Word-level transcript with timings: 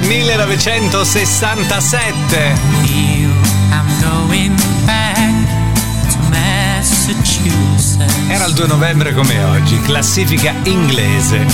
1967. 0.00 2.54
Era 8.28 8.46
il 8.46 8.54
2 8.54 8.66
novembre 8.66 9.12
come 9.12 9.44
oggi, 9.44 9.78
classifica 9.82 10.54
inglese. 10.64 11.44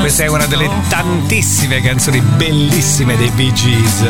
Questa 0.00 0.24
è 0.24 0.28
una 0.28 0.46
delle 0.46 0.70
tantissime 0.88 1.82
canzoni 1.82 2.20
bellissime 2.20 3.16
dei 3.16 3.30
Bee 3.30 3.52
Gees. 3.52 4.04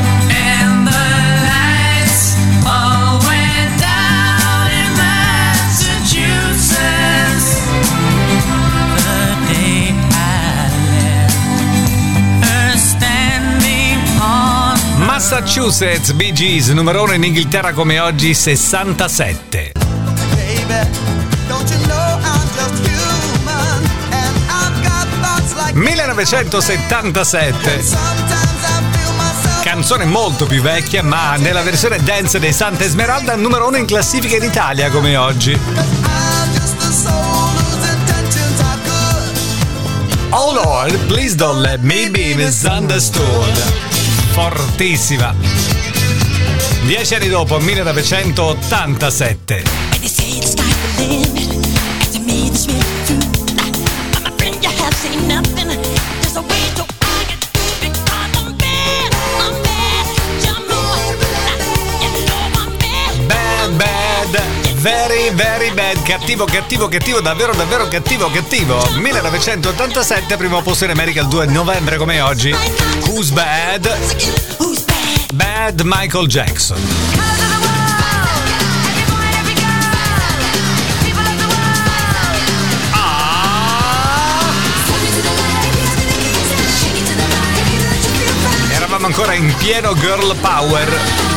Massachusetts, 15.26 16.12
Bee 16.12 16.34
Gees, 16.34 16.68
numero 16.68 17.04
uno 17.04 17.14
in 17.14 17.24
Inghilterra 17.24 17.72
come 17.72 17.98
oggi, 17.98 18.34
67. 18.34 19.72
1977. 25.72 27.84
Canzone 29.62 30.04
molto 30.04 30.44
più 30.44 30.60
vecchia, 30.60 31.02
ma 31.02 31.36
nella 31.36 31.62
versione 31.62 32.02
dance 32.02 32.38
dei 32.38 32.52
Santa 32.52 32.84
Esmeralda, 32.84 33.34
numero 33.34 33.68
uno 33.68 33.78
in 33.78 33.86
classifica 33.86 34.36
in 34.36 34.42
Italia 34.42 34.90
come 34.90 35.16
oggi. 35.16 35.58
Oh 40.28 40.52
Lord, 40.52 40.98
please 41.06 41.34
don't 41.34 41.62
let 41.62 41.80
me 41.80 42.10
be 42.10 42.34
misunderstood. 42.34 43.93
Fortissima. 44.34 45.32
Dieci 46.82 47.14
anni 47.14 47.28
dopo, 47.28 47.60
1987. 47.60 49.62
Very 64.84 65.30
Very 65.30 65.70
Bad, 65.72 66.02
cattivo, 66.02 66.44
cattivo, 66.44 66.88
cattivo, 66.88 67.22
davvero, 67.22 67.54
davvero 67.54 67.88
cattivo, 67.88 68.28
cattivo. 68.30 68.86
1987, 68.96 70.36
primo 70.36 70.60
posto 70.60 70.84
in 70.84 70.90
America 70.90 71.22
il 71.22 71.28
2 71.28 71.46
novembre 71.46 71.96
come 71.96 72.20
oggi. 72.20 72.54
Who's 73.06 73.30
Bad? 73.30 73.90
Bad 75.32 75.80
Michael 75.84 76.26
Jackson. 76.26 76.78
Ah! 82.90 84.52
Eravamo 88.68 89.06
ancora 89.06 89.32
in 89.32 89.54
pieno 89.56 89.94
girl 89.94 90.36
power. 90.42 91.33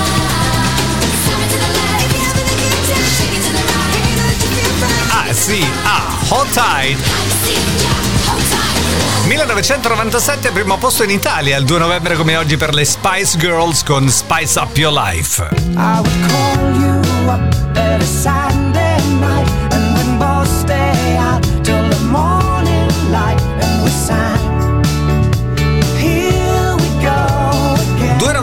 Sì, 5.48 5.66
a 5.84 6.02
Hot 6.28 6.50
Tide. 6.50 7.02
1997 9.28 10.52
primo 10.52 10.78
posto 10.78 11.04
in 11.04 11.10
Italia, 11.10 11.56
il 11.56 11.64
2 11.64 11.80
novembre 11.80 12.18
come 12.18 12.36
oggi 12.36 12.58
per 12.58 12.74
le 12.74 12.84
Spice 12.84 13.38
Girls 13.38 13.82
con 13.84 14.10
Spice 14.10 14.60
Up 14.60 14.76
Your 14.76 14.92
Life. 14.92 15.48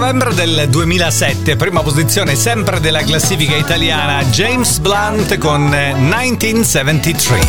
Novembre 0.05 0.35
del 0.35 0.69
2007, 0.69 1.57
prima 1.57 1.81
posizione 1.81 2.35
sempre 2.37 2.79
della 2.79 3.03
classifica 3.03 3.57
italiana, 3.57 4.23
James 4.25 4.77
Blunt 4.77 5.39
con 5.39 5.63
1973. 5.63 7.41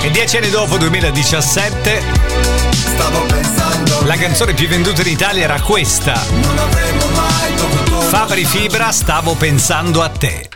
E 0.00 0.10
dieci 0.12 0.36
anni 0.36 0.50
dopo, 0.50 0.76
2017, 0.76 2.02
la 4.04 4.16
canzone 4.16 4.54
più 4.54 4.68
venduta 4.68 5.02
in 5.02 5.08
Italia 5.08 5.42
era 5.42 5.60
questa. 5.60 6.14
Fabri 8.10 8.44
Fibra, 8.44 8.92
stavo 8.92 9.34
pensando 9.34 10.02
a 10.02 10.08
te. 10.08 10.48